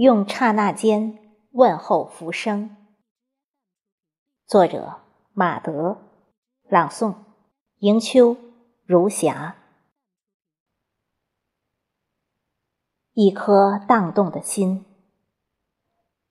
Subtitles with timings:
[0.00, 1.18] 用刹那间
[1.50, 2.74] 问候浮生。
[4.46, 5.02] 作者：
[5.34, 5.98] 马德，
[6.70, 7.16] 朗诵：
[7.80, 8.34] 迎秋、
[8.86, 9.56] 如霞。
[13.12, 14.86] 一颗荡动的心，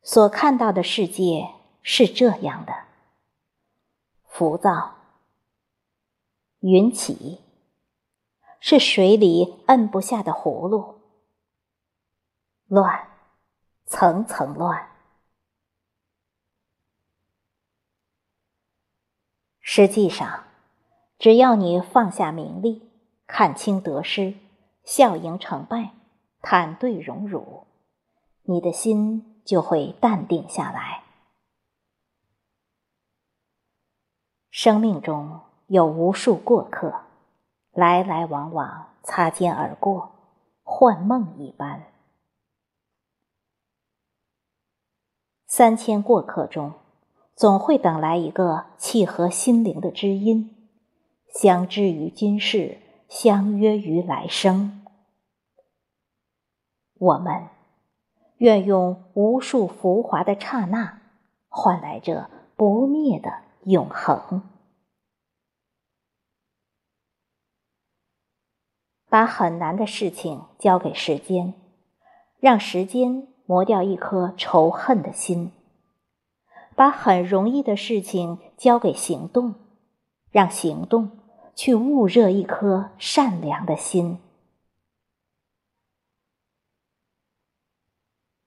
[0.00, 1.48] 所看到的世界
[1.82, 2.72] 是这样的：
[4.28, 4.94] 浮躁、
[6.60, 7.40] 云起，
[8.60, 11.00] 是水里摁不下的葫芦；
[12.68, 13.15] 乱。
[13.86, 14.88] 层层乱。
[19.60, 20.44] 实际上，
[21.18, 22.90] 只要你放下名利，
[23.26, 24.34] 看清得失，
[24.84, 25.92] 笑迎成败，
[26.42, 27.66] 坦对荣辱，
[28.42, 31.04] 你的心就会淡定下来。
[34.50, 37.02] 生命中有无数过客，
[37.72, 40.10] 来来往往，擦肩而过，
[40.62, 41.92] 幻梦一般。
[45.56, 46.74] 三千过客中，
[47.34, 50.54] 总会等来一个契合心灵的知音，
[51.28, 52.76] 相知于今世，
[53.08, 54.84] 相约于来生。
[56.98, 57.48] 我们
[58.36, 61.00] 愿用无数浮华的刹那，
[61.48, 63.32] 换来这不灭的
[63.64, 64.42] 永恒。
[69.08, 71.54] 把很难的事情交给时间，
[72.40, 73.28] 让时间。
[73.46, 75.52] 磨掉一颗仇恨的心，
[76.74, 79.54] 把很容易的事情交给行动，
[80.30, 81.18] 让行动
[81.54, 84.20] 去焐热一颗善良的心。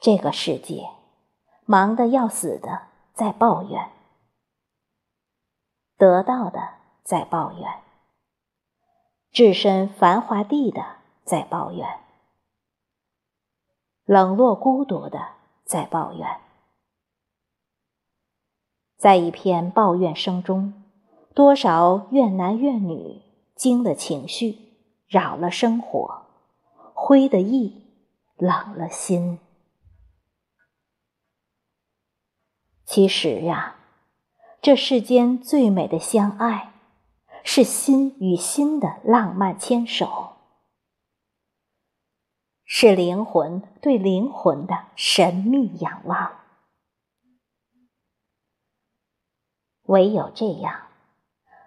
[0.00, 0.88] 这个世界
[1.64, 3.90] 忙得要死的在抱怨，
[5.96, 6.60] 得到的
[7.02, 7.82] 在抱怨，
[9.30, 10.82] 置身繁华地的
[11.24, 12.05] 在抱怨。
[14.06, 15.30] 冷落孤独的
[15.64, 16.38] 在抱怨，
[18.96, 20.84] 在一片抱怨声中，
[21.34, 23.20] 多少怨男怨女
[23.56, 24.76] 惊了情绪，
[25.08, 26.22] 扰了生活，
[26.94, 27.82] 灰的意，
[28.36, 29.40] 冷了心。
[32.84, 33.74] 其实呀，
[34.62, 36.72] 这世间最美的相爱，
[37.42, 40.35] 是心与心的浪漫牵手。
[42.68, 46.32] 是灵魂对灵魂的神秘仰望，
[49.84, 50.88] 唯有这样，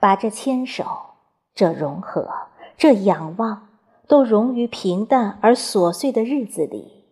[0.00, 1.14] 把这牵手、
[1.54, 3.68] 这融合、这仰望，
[4.08, 7.04] 都融于平淡而琐碎的日子里，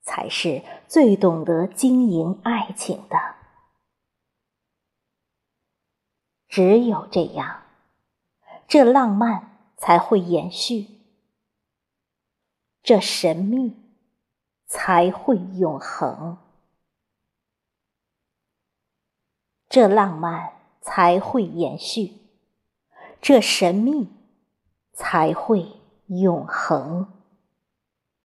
[0.00, 3.18] 才是最懂得经营爱情的。
[6.48, 7.64] 只有这样，
[8.66, 10.95] 这浪漫才会延续。
[12.86, 13.74] 这神秘
[14.68, 16.38] 才会永恒，
[19.68, 22.12] 这浪漫才会延续，
[23.20, 24.08] 这神秘
[24.92, 25.66] 才会
[26.06, 27.15] 永恒。